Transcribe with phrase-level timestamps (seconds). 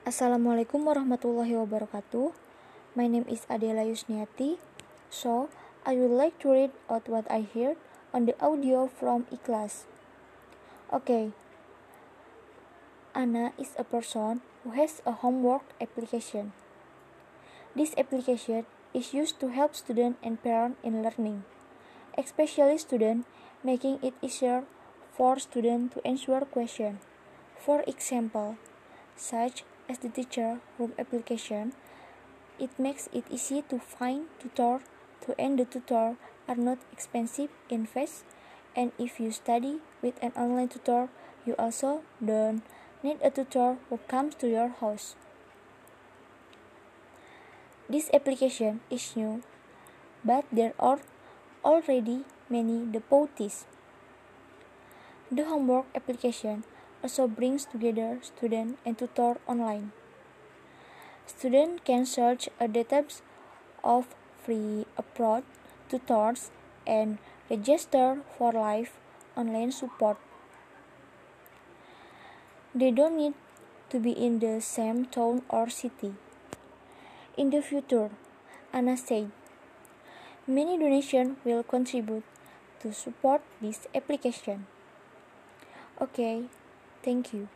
[0.00, 2.32] Assalamualaikum warahmatullahi wabarakatuh.
[2.96, 4.56] My name is Adela Yusniati.
[5.12, 5.52] So,
[5.84, 7.76] I would like to read out what I heard
[8.16, 9.84] on the audio from iKlas.
[10.88, 11.36] Okay.
[13.12, 16.56] Anna is a person who has a homework application.
[17.76, 18.64] This application
[18.96, 21.44] is used to help students and parents in learning,
[22.16, 23.28] especially students,
[23.60, 24.64] making it easier
[25.12, 27.04] for students to answer questions.
[27.60, 28.56] For example,
[29.12, 31.72] such as the teacher room application,
[32.60, 34.78] it makes it easy to find tutor
[35.26, 36.14] to and the tutor
[36.46, 38.22] are not expensive in fees
[38.76, 41.08] and if you study with an online tutor
[41.44, 42.62] you also don't
[43.02, 45.16] need a tutor who comes to your house.
[47.88, 49.42] This application is new,
[50.24, 51.00] but there are
[51.64, 53.66] already many devotees.
[55.32, 56.62] The homework application
[57.02, 59.92] also brings together student and tutor online.
[61.26, 63.22] Student can search a database
[63.82, 65.44] of free abroad
[65.88, 66.50] tutors
[66.86, 68.92] and register for live
[69.36, 70.18] online support.
[72.74, 73.34] They don't need
[73.90, 76.14] to be in the same town or city.
[77.36, 78.10] In the future,
[78.72, 79.30] Anna said,
[80.46, 82.24] many donations will contribute
[82.80, 84.66] to support this application.
[86.00, 86.44] Okay,
[87.00, 87.48] thank you.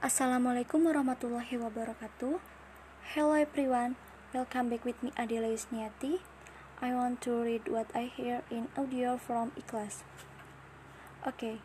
[0.00, 2.40] Assalamualaikum warahmatullahi wabarakatuh.
[3.12, 4.00] Hello everyone,
[4.32, 6.24] welcome back with me Adela Yusniati.
[6.80, 10.00] I want to read what I hear in audio from iKlas.
[11.28, 11.60] Okay.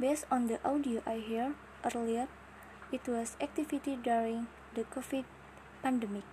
[0.00, 1.52] Based on the audio I hear
[1.84, 2.32] earlier,
[2.88, 5.28] it was activity during the COVID
[5.82, 6.24] pandemic.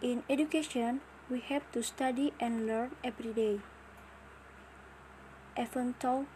[0.00, 3.60] In education, we have to study and learn every day.
[5.58, 6.26] Even though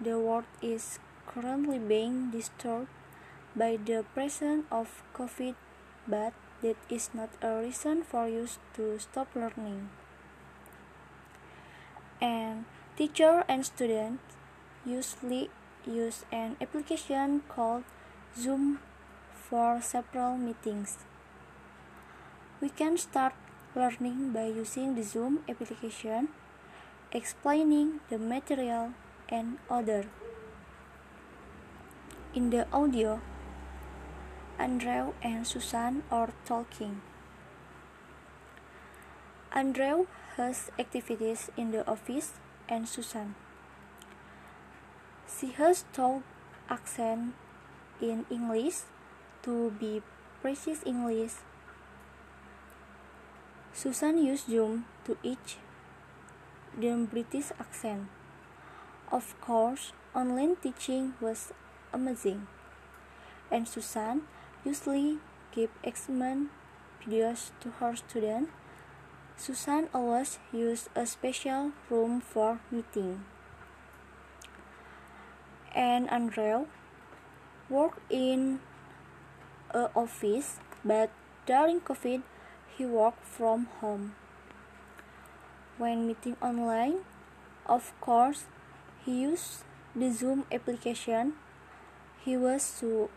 [0.00, 2.88] the world is currently being disturbed
[3.54, 5.54] by the presence of COVID,
[6.06, 9.90] but that is not a reason for you to stop learning.
[12.20, 12.64] And
[12.96, 14.24] Teacher and students
[14.86, 15.50] usually
[15.84, 17.84] use an application called
[18.34, 18.80] Zoom
[19.34, 20.96] for several meetings.
[22.58, 23.34] We can start
[23.74, 26.28] learning by using the Zoom application,
[27.16, 28.92] explaining the material
[29.32, 30.04] and other.
[32.34, 33.22] In the audio,
[34.60, 37.00] Andrew and Susan are talking.
[39.50, 40.04] Andrew
[40.36, 42.36] has activities in the office
[42.68, 43.34] and Susan.
[45.24, 46.20] She has taught
[46.68, 47.32] accent
[47.96, 48.84] in English
[49.40, 50.02] to be
[50.42, 51.40] precise English.
[53.72, 55.56] Susan used Zoom to teach
[56.76, 58.08] the British accent.
[59.10, 61.52] Of course, online teaching was
[61.92, 62.46] amazing,
[63.50, 64.22] and Susan
[64.64, 65.18] usually
[65.52, 66.50] gave excellent
[67.00, 68.50] videos to her students
[69.38, 73.22] Susan always used a special room for meeting.
[75.74, 76.66] And Andrew
[77.68, 78.60] worked in
[79.74, 81.10] a office, but
[81.44, 82.22] during COVID,
[82.78, 84.16] he worked from home.
[85.78, 87.04] When meeting online,
[87.66, 88.44] of course,
[89.04, 89.64] he used
[89.94, 91.34] the Zoom application.
[92.24, 93.10] He was so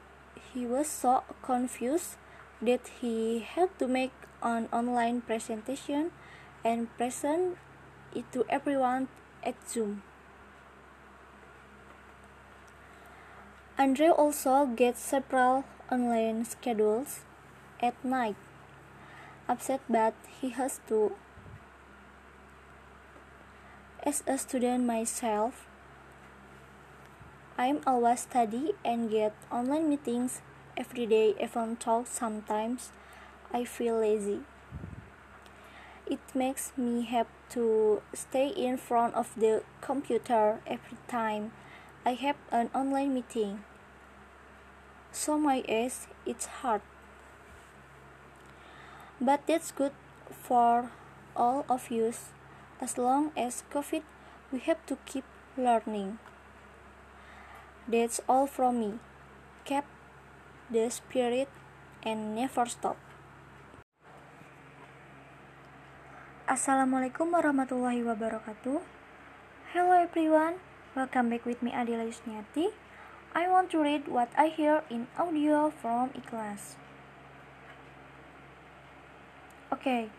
[0.54, 2.18] he was so confused
[2.62, 4.12] that he had to make
[4.44, 6.12] an online presentation
[6.64, 7.58] and present
[8.14, 9.08] it to everyone
[9.44, 10.04] at Zoom.
[13.80, 17.22] Andre also gets several online schedules
[17.80, 18.36] at night.
[19.48, 21.16] Upset but he has to.
[24.02, 25.68] As a student myself,
[27.58, 30.40] I'm always study and get online meetings
[30.78, 32.92] every day even though sometimes
[33.52, 34.40] I feel lazy.
[36.08, 41.52] It makes me have to stay in front of the computer every time
[42.06, 43.66] I have an online meeting.
[45.12, 46.82] So my eyes it's hard.
[49.20, 49.92] But that's good
[50.32, 50.90] for
[51.36, 52.14] all of you.
[52.80, 54.08] As long as COVID,
[54.56, 55.28] we have to keep
[55.60, 56.16] learning.
[57.84, 58.92] That's all from me.
[59.68, 59.84] Keep
[60.72, 61.52] the spirit
[62.08, 62.96] and never stop.
[66.48, 68.80] Assalamualaikum warahmatullahi wabarakatuh.
[69.76, 70.64] Hello everyone,
[70.96, 72.72] welcome back with me Adila Yusniati.
[73.36, 76.80] I want to read what I hear in audio from iKlas.
[79.70, 80.10] Okay.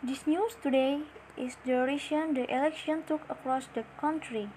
[0.00, 1.00] This news today
[1.36, 4.48] is the reason the election took across the country.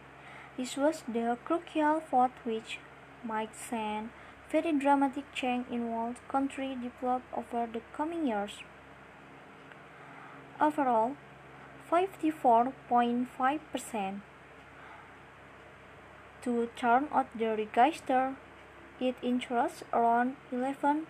[0.56, 2.78] This was the crucial vote which
[3.24, 4.12] might send
[4.52, 8.60] very dramatic change in what country developed over the coming years.
[10.60, 11.16] Overall,
[11.90, 14.22] 54.5%
[16.44, 18.36] to turn out the register,
[19.00, 21.08] it interests around 11%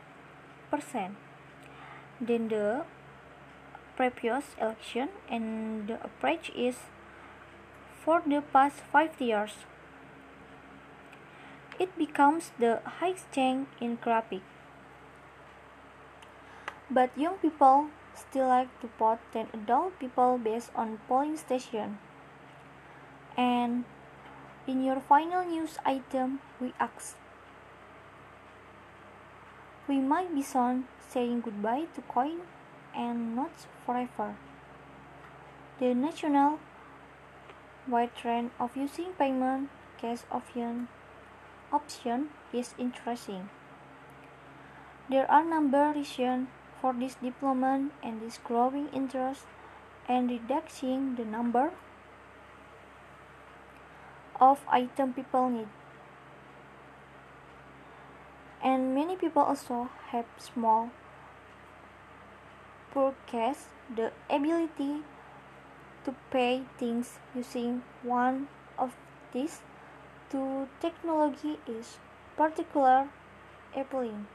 [2.21, 2.85] Then the
[4.09, 6.75] previous election and the average is
[8.03, 9.51] for the past five years.
[11.79, 14.41] It becomes the highest change in graphic.
[16.89, 21.99] But young people still like to vote than adult people based on polling station.
[23.37, 23.85] And
[24.67, 27.15] in your final news item, we ask
[29.87, 32.39] we might be soon saying goodbye to coin
[32.95, 33.51] and not
[33.85, 34.35] forever.
[35.79, 36.59] The national
[37.87, 40.87] wide trend of using payment cash option
[41.71, 43.49] option is interesting.
[45.09, 46.47] There are number reasons
[46.81, 49.45] for this development and this growing interest
[50.07, 51.71] and reducing the number
[54.39, 55.67] of item people need.
[58.63, 60.89] And many people also have small
[62.93, 63.65] purchase
[63.95, 65.03] the ability
[66.03, 68.47] to pay things using one
[68.77, 68.91] of
[69.33, 69.61] these
[70.29, 71.99] two technology is
[72.37, 73.09] particular
[73.75, 74.27] appealing.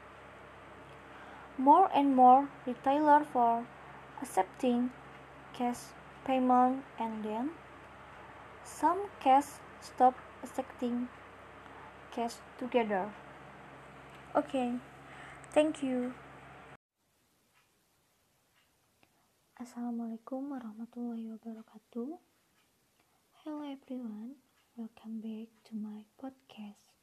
[1.57, 3.65] More and more retailers for
[4.21, 4.91] accepting
[5.53, 5.79] cash
[6.23, 7.49] payment and then
[8.63, 9.45] some cash
[9.81, 11.07] stop accepting
[12.11, 13.09] cash together.
[14.35, 14.75] Okay,
[15.51, 16.13] thank you.
[19.57, 22.21] Assalamualaikum warahmatullahi wabarakatuh.
[23.41, 24.37] Hello everyone,
[24.77, 26.93] welcome back to my podcast.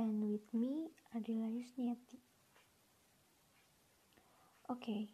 [0.00, 2.24] And with me, Adila Yusniati.
[4.72, 5.12] Okay,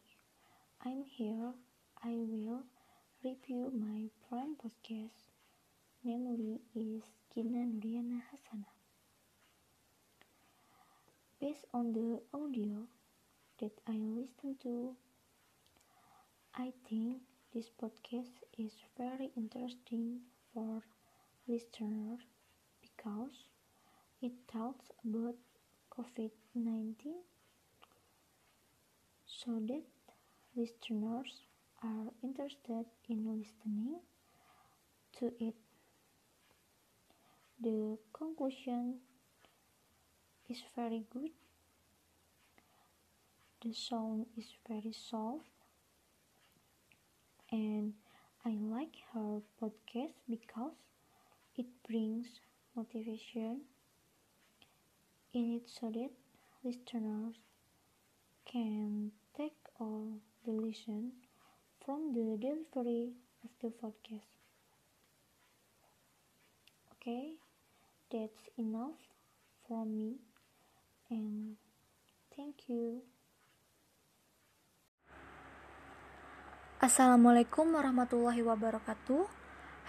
[0.87, 1.59] I'm here.
[1.99, 2.63] I will
[3.27, 5.27] review my prime podcast,
[6.07, 7.03] namely is
[7.35, 8.71] Gina Nuriana Hasana.
[11.43, 12.87] Based on the audio
[13.59, 14.95] that I listened to
[16.55, 17.21] I think
[17.53, 20.21] this podcast is very interesting
[20.55, 20.81] for
[21.49, 22.21] listeners
[22.81, 23.45] because
[24.23, 25.37] it talks about
[25.91, 27.23] COVID-19
[29.27, 29.83] so that
[30.55, 31.43] listeners
[31.83, 34.01] are interested in listening
[35.19, 35.55] to it.
[37.59, 39.01] The conclusion
[40.49, 41.33] is very good.
[43.63, 45.52] The sound is very soft
[47.53, 47.95] and
[48.45, 50.73] I like her podcast because
[51.57, 52.29] it brings
[52.77, 53.63] motivation
[55.35, 56.11] in it so that
[56.63, 57.35] listeners
[58.45, 61.11] can take all the lesson
[61.85, 63.13] from the delivery
[63.45, 64.37] of the podcast.
[66.93, 67.35] Okay,
[68.13, 69.01] that's enough
[69.69, 70.17] from me
[71.11, 71.57] and
[72.37, 73.03] thank you.
[76.83, 79.31] Assalamualaikum warahmatullahi wabarakatuh.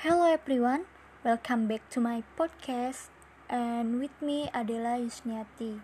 [0.06, 0.85] Hello everyone,
[1.26, 3.09] welcome back to my podcast
[3.50, 5.81] and with me Adela Yusniati.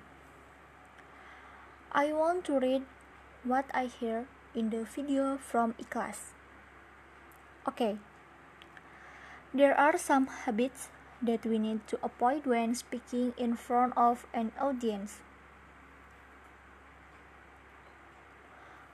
[1.90, 2.86] I want to read
[3.42, 6.38] what I hear in the video from Ikhlas.
[7.66, 7.98] Okay.
[9.50, 10.94] There are some habits
[11.26, 15.26] that we need to avoid when speaking in front of an audience.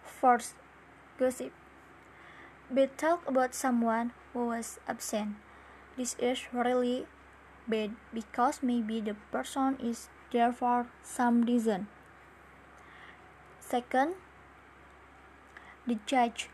[0.07, 0.55] First,
[1.19, 1.51] gossip.
[2.67, 5.36] Bad talk about someone who was absent.
[5.98, 7.05] This is really
[7.67, 11.86] bad because maybe the person is there for some reason.
[13.60, 14.15] Second,
[15.86, 16.50] the judge.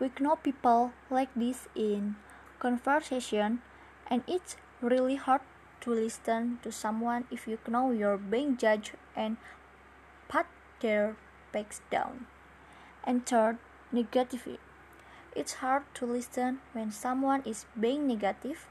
[0.00, 2.16] We know people like this in
[2.58, 3.60] conversation,
[4.08, 5.42] and it's really hard
[5.82, 9.36] to listen to someone if you know you're being judged and
[10.26, 10.46] pat
[10.80, 11.16] their
[11.52, 12.24] backs down.
[13.04, 13.58] And third,
[13.92, 14.56] negativity.
[15.40, 18.68] It's hard to listen when someone is being negative.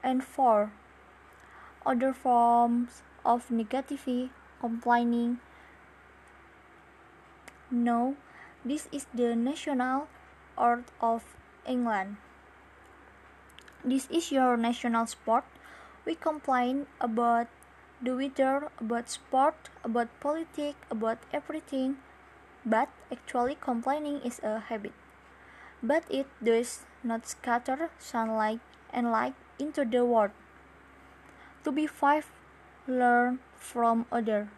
[0.00, 0.70] And four,
[1.84, 4.30] other forms of negativity,
[4.60, 5.40] complaining.
[7.68, 8.14] No,
[8.64, 10.06] this is the national
[10.56, 11.24] art of
[11.66, 12.18] England.
[13.84, 15.42] This is your national sport.
[16.06, 17.48] We complain about
[18.00, 21.96] the weather, about sport, about politics, about everything,
[22.64, 24.94] but actually complaining is a habit.
[25.82, 28.60] But it does not scatter sunlight
[28.92, 30.30] and light into the world.
[31.64, 32.28] To be five,
[32.86, 34.48] learn from other.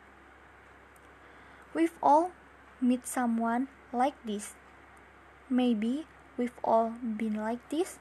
[1.74, 2.32] We've all
[2.80, 4.54] met someone like this.
[5.48, 7.98] Maybe we've all been like this.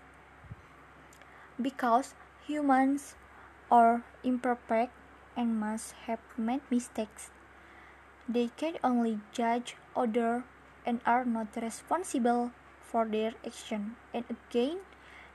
[1.62, 2.14] Because
[2.46, 3.16] humans
[3.70, 4.92] are imperfect
[5.38, 7.30] and must have made mistakes.
[8.28, 10.44] They can only judge others
[10.86, 12.52] and are not responsible
[12.92, 13.96] for their action.
[14.14, 14.80] And again,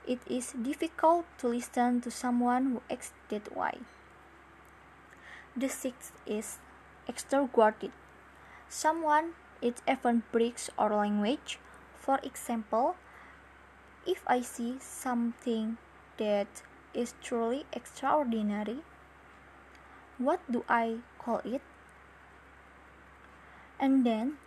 [0.07, 3.79] it is difficult to listen to someone who acts that way.
[5.57, 6.59] The sixth is
[7.09, 7.91] extroverted.
[8.69, 11.57] Someone it even breaks our language.
[11.95, 12.95] For example,
[14.05, 15.77] if I see something
[16.17, 16.61] that
[16.93, 18.85] is truly extraordinary,
[20.17, 21.61] what do I call it?
[23.79, 24.37] And then,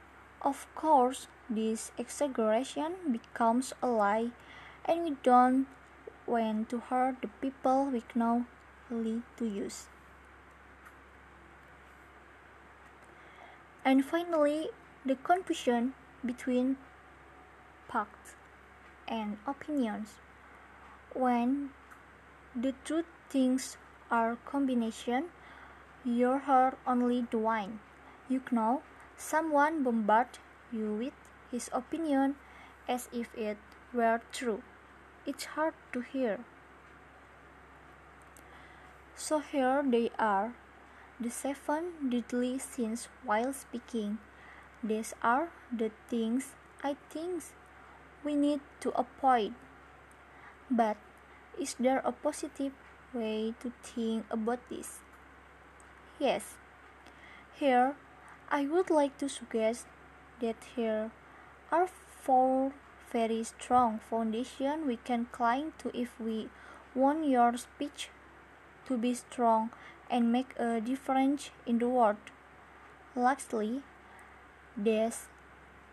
[0.43, 4.31] of course, this exaggeration becomes a lie,
[4.85, 5.67] and we don't
[6.27, 8.47] want to hurt the people we know
[8.89, 9.87] to use.
[13.85, 14.69] And finally,
[15.05, 15.95] the confusion
[16.25, 16.77] between
[17.91, 18.35] facts
[19.09, 20.15] and opinions.
[21.15, 21.71] When
[22.55, 23.77] the two things
[24.11, 25.27] are combination,
[26.05, 27.81] you heard only the one.
[28.29, 28.83] You know,
[29.21, 30.41] someone bombard
[30.73, 31.12] you with
[31.53, 32.37] his opinion
[32.89, 33.59] as if it
[33.93, 34.62] were true.
[35.27, 36.41] It's hard to hear.
[39.15, 40.55] So here they are,
[41.21, 44.19] the seven deadly sins while speaking.
[44.83, 47.45] These are the things I think
[48.25, 49.53] we need to avoid.
[50.71, 50.97] But
[51.61, 52.73] is there a positive
[53.12, 55.05] way to think about this?
[56.19, 56.57] Yes.
[57.53, 57.97] Here,
[58.52, 59.87] I would like to suggest
[60.40, 61.12] that here
[61.71, 61.87] are
[62.21, 62.73] four
[63.12, 66.49] very strong foundation we can climb to if we
[66.92, 68.09] want your speech
[68.87, 69.71] to be strong
[70.11, 72.16] and make a difference in the world.
[73.14, 73.83] Lastly,
[74.76, 75.28] these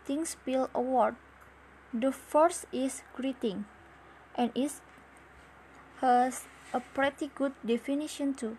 [0.04, 1.14] things build a world.
[1.94, 3.66] The first is greeting,
[4.34, 4.72] and it
[6.00, 8.58] has a pretty good definition too.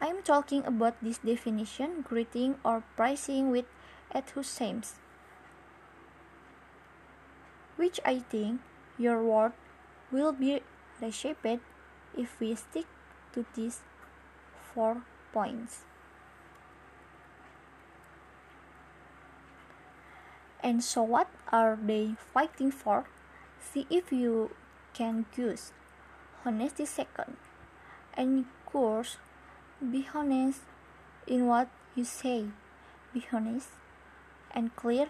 [0.00, 3.66] I'm talking about this definition, greeting or praising with
[4.10, 4.98] at whose enthusiasm,
[7.76, 8.60] which I think
[8.98, 9.52] your word
[10.10, 10.62] will be
[11.00, 11.60] reshaped
[12.16, 12.86] if we stick
[13.32, 13.80] to these
[14.74, 15.02] four
[15.32, 15.84] points.
[20.62, 23.06] And so, what are they fighting for?
[23.60, 24.50] See if you
[24.92, 25.72] can guess.
[26.44, 27.36] Honesty second.
[28.14, 29.16] And course,
[29.80, 30.60] be honest
[31.26, 32.44] in what you say.
[33.14, 33.68] Be honest
[34.52, 35.08] and clear.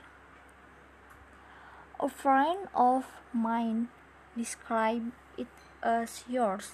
[1.98, 3.88] A friend of mine
[4.36, 5.48] described it
[5.82, 6.72] as yours,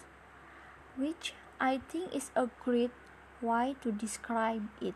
[0.96, 2.92] which I think is a great
[3.40, 4.94] way to describe it.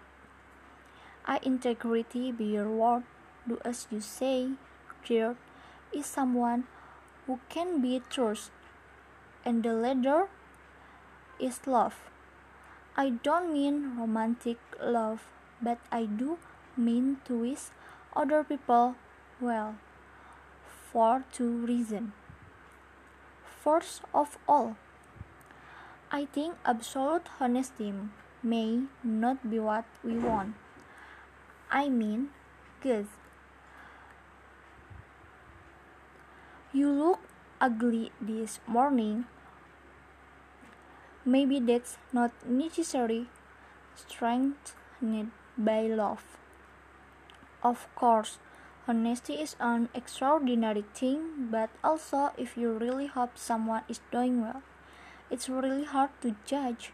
[1.25, 3.04] I integrity be your word,
[3.49, 4.50] do as you say.
[5.09, 5.37] There
[5.92, 6.64] is someone
[7.26, 8.52] who can be trusted,
[9.45, 10.28] and the latter
[11.40, 12.10] is love.
[13.00, 15.21] I don't mean romantic love,
[15.62, 16.37] but I do
[16.76, 17.71] mean to wish
[18.14, 18.95] other people
[19.40, 19.76] well
[20.92, 22.12] for two reasons.
[23.64, 24.76] First of all,
[26.12, 27.95] I think absolute honesty
[28.42, 30.57] may not be what we want.
[31.71, 32.28] I mean,
[32.83, 33.09] good.
[36.75, 37.21] You look
[37.62, 39.25] ugly this morning
[41.25, 43.29] Maybe that's not necessary
[43.95, 46.25] strength need by love.
[47.62, 48.39] Of course,
[48.89, 54.62] honesty is an extraordinary thing, but also if you really hope someone is doing well,
[55.31, 56.93] it's really hard to judge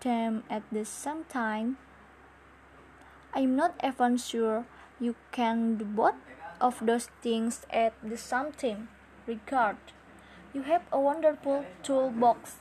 [0.00, 1.76] them at the same time.
[3.34, 4.64] I'm not even sure
[5.00, 6.14] you can do both
[6.60, 8.88] of those things at the same time.
[9.26, 9.76] Regard,
[10.52, 12.56] you have a wonderful toolbox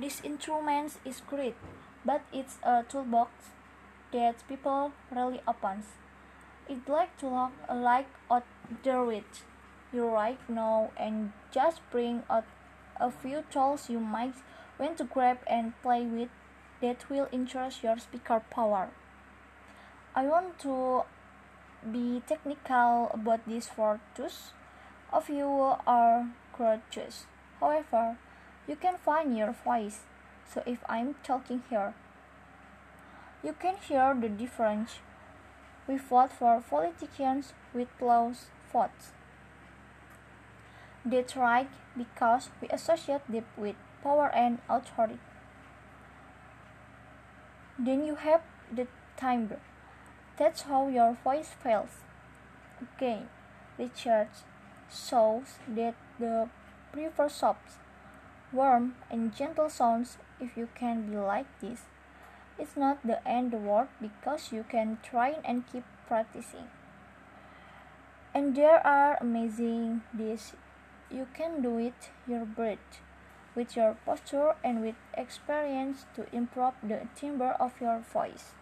[0.00, 1.54] this instrument is great,
[2.04, 3.30] but it's a toolbox
[4.12, 5.86] that people rarely opens.
[6.68, 8.44] It like to like out
[8.82, 9.44] there with
[9.92, 12.44] you right now and just bring out
[13.00, 14.34] a few tools you might
[14.78, 16.28] want to grab and play with
[16.80, 18.90] that will increase your speaker power.
[20.14, 21.02] I want to
[21.90, 24.52] be technical about this for tools.
[25.12, 27.26] of you who are courageous.
[27.58, 28.16] However,
[28.70, 29.98] you can find your voice.
[30.54, 31.92] So if I'm talking here,
[33.42, 35.00] you can hear the difference.
[35.88, 39.10] We vote for politicians with close votes.
[41.04, 43.74] That's right, because we associate it with
[44.04, 45.18] power and authority.
[47.76, 48.86] Then you have the
[49.16, 49.58] timbre.
[50.38, 51.90] That's how your voice feels.
[52.80, 53.28] Again,
[53.78, 54.44] research
[54.92, 56.48] shows that the
[56.92, 57.78] prefer soft,
[58.52, 61.82] warm, and gentle sounds if you can be like this.
[62.58, 66.68] It's not the end of the world because you can try and keep practicing.
[68.34, 70.52] And there are amazing this
[71.10, 73.00] you can do it your breath
[73.54, 78.52] with your posture and with experience to improve the timbre of your voice.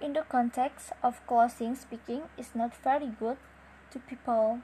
[0.00, 3.36] In the context of closing speaking is not very good
[3.90, 4.60] to people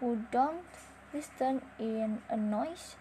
[0.00, 0.66] who don't
[1.14, 2.98] listen in a noise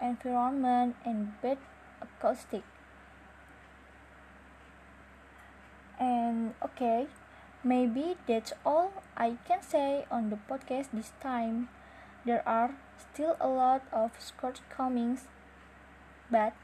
[0.00, 1.58] environment and bad
[2.00, 2.64] acoustic.
[6.00, 7.08] And okay,
[7.62, 11.68] maybe that's all I can say on the podcast this time.
[12.24, 15.26] There are still a lot of shortcomings,
[16.30, 16.54] but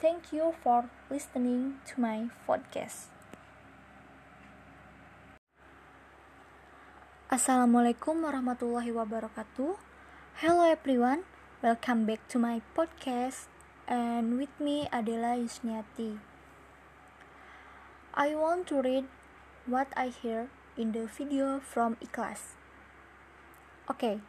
[0.00, 3.12] thank you for listening to my podcast.
[7.28, 9.87] Assalamualaikum warahmatullahi wabarakatuh.
[10.38, 11.26] Hello everyone,
[11.66, 13.50] welcome back to my podcast
[13.90, 16.22] and with me adalah Yusniati.
[18.14, 19.10] I want to read
[19.66, 20.46] what I hear
[20.78, 22.54] in the video from Ikhlas.
[23.90, 24.22] Okay.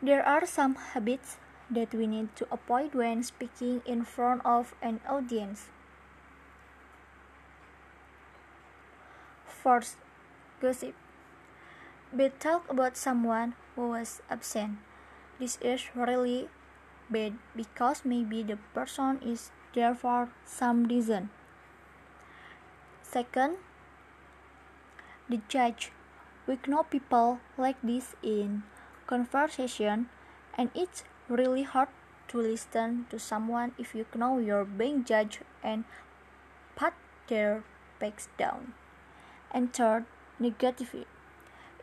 [0.00, 1.36] There are some habits
[1.68, 5.68] that we need to avoid when speaking in front of an audience.
[9.44, 10.00] First,
[10.64, 10.96] gossip.
[12.14, 14.78] We talk about someone who was absent.
[15.40, 16.46] This is really
[17.10, 21.30] bad because maybe the person is there for some reason.
[23.02, 23.58] Second,
[25.28, 25.90] the judge.
[26.46, 28.62] We know people like this in
[29.08, 30.06] conversation,
[30.54, 31.88] and it's really hard
[32.28, 35.82] to listen to someone if you know you're being judged and
[36.76, 36.94] pat
[37.26, 37.64] their
[37.98, 38.74] backs down.
[39.50, 40.06] And third,
[40.40, 41.06] negativity.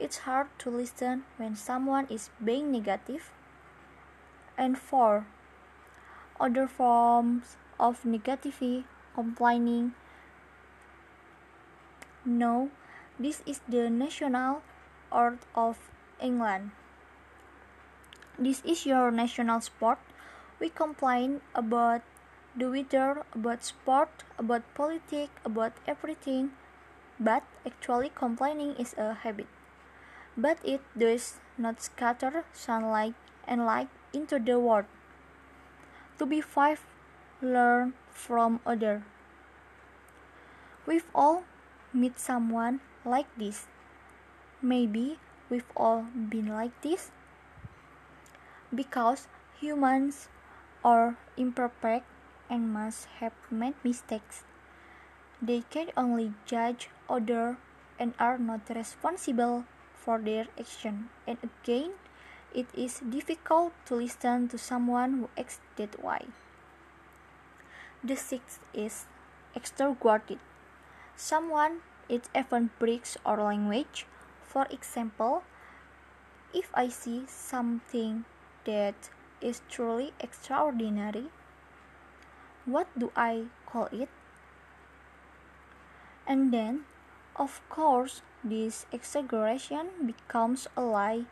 [0.01, 3.29] It's hard to listen when someone is being negative.
[4.57, 5.25] and four,
[6.39, 9.93] other forms of negativity, complaining.
[12.25, 12.71] No,
[13.19, 14.63] this is the national
[15.11, 15.77] art of
[16.19, 16.71] England.
[18.39, 19.99] This is your national sport.
[20.59, 22.01] We complain about
[22.55, 26.51] the weather, about sport, about politics, about everything,
[27.19, 29.47] but actually complaining is a habit.
[30.41, 33.13] But it does not scatter sunlight
[33.45, 34.89] and light into the world.
[36.17, 36.81] To be five,
[37.41, 39.05] learn from other.
[40.87, 41.45] We've all
[41.93, 43.69] met someone like this.
[44.65, 47.11] Maybe we've all been like this.
[48.73, 49.27] Because
[49.61, 50.25] humans
[50.83, 52.09] are imperfect
[52.49, 54.41] and must have made mistakes.
[55.37, 57.57] They can only judge other
[57.99, 59.65] and are not responsible
[60.01, 61.09] for their action.
[61.27, 61.91] And again,
[62.53, 66.25] it is difficult to listen to someone who acts that way.
[68.03, 69.05] The sixth is
[69.55, 70.39] extroverted.
[71.15, 74.05] Someone it even breaks our language.
[74.43, 75.43] For example,
[76.53, 78.25] if I see something
[78.65, 79.09] that
[79.39, 81.31] is truly extraordinary,
[82.65, 84.09] what do I call it?
[86.27, 86.83] And then,
[87.35, 91.25] of course, this exaggeration becomes a lie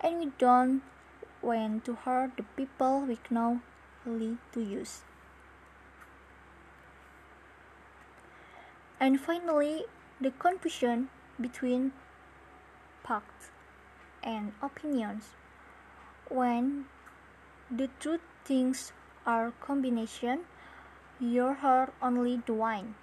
[0.00, 0.82] and we don't
[1.40, 3.60] want to hurt the people we know
[4.06, 5.02] lead to use.
[9.00, 9.84] And finally,
[10.20, 11.08] the confusion
[11.40, 11.92] between
[13.04, 13.50] facts
[14.22, 15.30] and opinions.
[16.28, 16.86] When
[17.70, 18.92] the two things
[19.26, 20.46] are combination,
[21.18, 22.94] you heard only the one.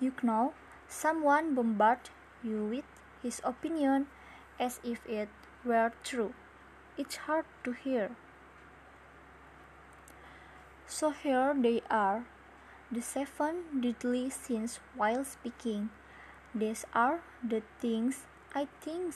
[0.00, 0.54] You know,
[0.88, 2.10] someone bombard
[2.42, 2.88] you with
[3.22, 4.06] his opinion
[4.58, 5.28] as if it
[5.64, 6.34] were true
[6.98, 8.10] it's hard to hear.
[10.84, 12.26] So here they are,
[12.90, 15.90] the seven deadly sins while speaking.
[16.52, 19.14] These are the things I think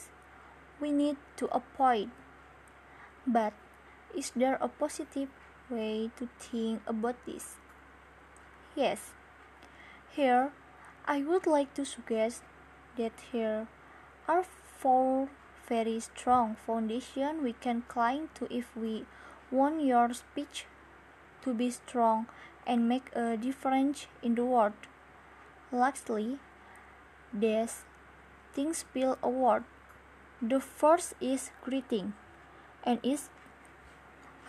[0.79, 2.09] we need to avoid.
[3.27, 3.51] But
[4.15, 5.27] is there a positive
[5.69, 7.59] way to think about this?
[8.75, 9.11] Yes.
[10.15, 10.53] Here,
[11.05, 12.43] I would like to suggest
[12.97, 13.67] that here
[14.27, 15.29] are four
[15.67, 19.05] very strong foundation we can climb to if we
[19.51, 20.65] want your speech
[21.43, 22.27] to be strong
[22.65, 24.73] and make a difference in the world.
[25.71, 26.39] Lastly,
[27.33, 27.83] these
[28.53, 29.63] things build a world
[30.41, 32.13] The first is greeting,
[32.83, 33.21] and it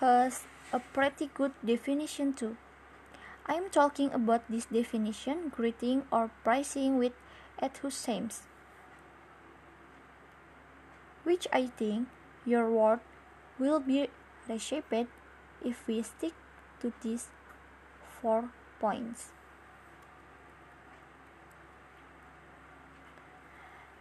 [0.01, 2.57] has a pretty good definition too.
[3.46, 7.12] I am talking about this definition greeting or pricing with
[7.59, 8.48] at whose enthusiasm,
[11.24, 12.09] which I think
[12.46, 13.00] your word
[13.59, 14.09] will be
[14.48, 15.09] reshaped
[15.64, 16.33] if we stick
[16.80, 17.28] to these
[18.20, 19.33] four points.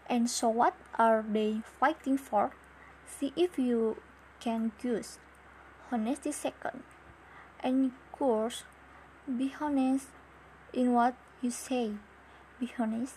[0.08, 2.52] And so, what are they fighting for?
[3.08, 3.98] See if you
[4.40, 5.20] can guess.
[5.92, 6.84] Honesty second.
[7.60, 8.64] And course,
[9.24, 10.08] be honest
[10.74, 11.94] in what you say.
[12.60, 13.16] Be honest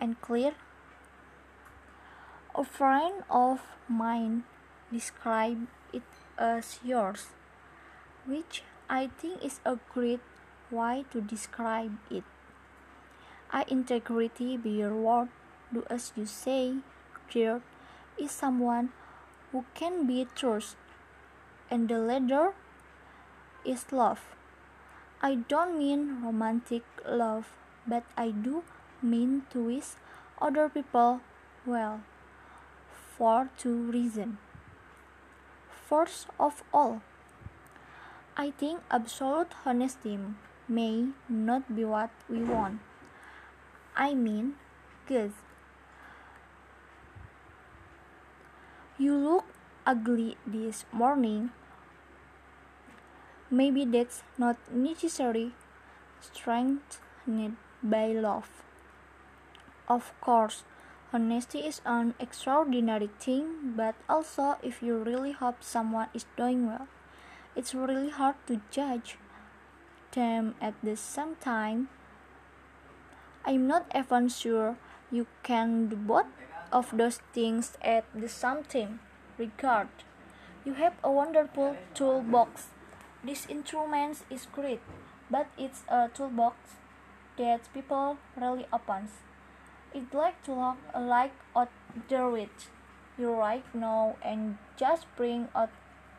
[0.00, 0.54] and clear.
[2.54, 4.44] A friend of mine
[4.92, 6.02] described it
[6.36, 7.28] as yours,
[8.26, 10.20] which I think is a great
[10.70, 12.24] way to describe it.
[13.50, 15.28] I integrity be your word,
[15.72, 16.82] do as you say.
[17.30, 17.62] Third
[18.18, 18.90] is someone
[19.52, 20.76] who can be trusted,
[21.70, 22.52] and the latter
[23.64, 24.20] is love.
[25.22, 27.52] I don't mean romantic love,
[27.86, 28.64] but I do
[29.00, 29.94] mean to wish
[30.40, 31.20] other people
[31.64, 32.00] well
[33.16, 34.38] for two reasons.
[35.86, 37.02] First of all,
[38.36, 40.18] I think absolute honesty
[40.66, 42.80] may not be what we want.
[43.94, 44.54] I mean,
[45.06, 45.32] good.
[48.98, 49.44] You look
[49.86, 51.50] ugly this morning.
[53.52, 55.52] Maybe that's not necessary
[56.22, 58.48] strength strengthened by love.
[59.86, 60.64] Of course,
[61.12, 66.88] honesty is an extraordinary thing, but also if you really hope someone is doing well,
[67.54, 69.18] it's really hard to judge
[70.12, 71.90] them at the same time.
[73.44, 74.78] I'm not even sure
[75.10, 76.32] you can do both
[76.72, 79.00] of those things at the same time.
[79.36, 79.88] Regard,
[80.64, 82.71] you have a wonderful toolbox
[83.24, 84.80] this instrument is great,
[85.30, 86.56] but it's a toolbox
[87.38, 89.10] that people really opens.
[89.94, 91.70] It like to look like out
[92.08, 92.70] there with
[93.18, 95.70] you right now and just bring out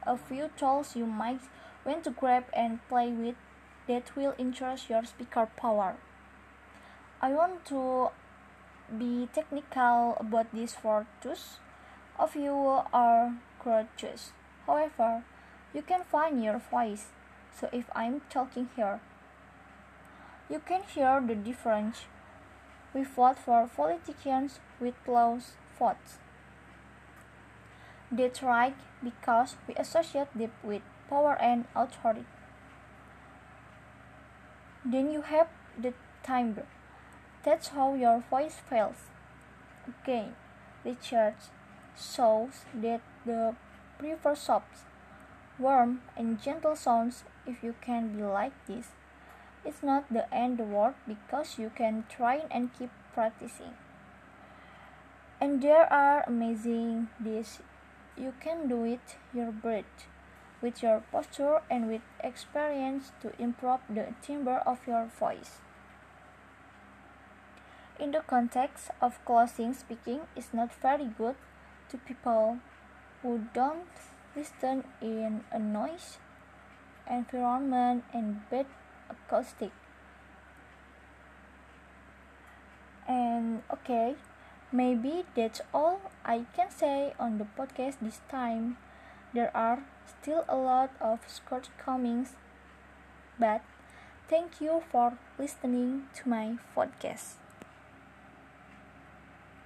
[0.06, 1.42] a few tools you might
[1.86, 3.36] want to grab and play with
[3.88, 5.96] that will increase your speaker power.
[7.22, 8.10] I want to
[8.98, 11.58] be technical about this for those
[12.20, 14.32] of you who are courageous.
[14.68, 15.24] However,
[15.73, 17.07] you can find your voice.
[17.59, 18.99] So if I'm talking here,
[20.49, 22.05] you can hear the difference.
[22.93, 26.17] We vote for politicians with close votes.
[28.12, 32.25] That's right, because we associate them with power and authority.
[34.86, 35.47] Then you have
[35.81, 36.67] the timbre.
[37.43, 39.09] That's how your voice feels.
[39.88, 40.36] Again,
[40.86, 41.49] research
[41.97, 43.55] shows that the
[43.97, 44.86] prefer soft
[45.63, 48.88] warm and gentle sounds if you can be like this.
[49.65, 53.73] It's not the end of the world because you can try and keep practicing.
[55.39, 57.60] And there are amazing this
[58.17, 60.08] you can do it your breath
[60.62, 65.60] with your posture and with experience to improve the timbre of your voice.
[67.99, 71.36] In the context of closing speaking is not very good
[71.89, 72.60] to people
[73.21, 76.17] who don't listen in a noise
[77.10, 78.65] environment and bad
[79.10, 79.72] acoustic.
[83.08, 84.15] And okay,
[84.72, 88.78] maybe that's all I can say on the podcast this time.
[89.34, 92.34] There are still a lot of shortcomings,
[93.39, 93.62] but
[94.30, 97.42] thank you for listening to my podcast.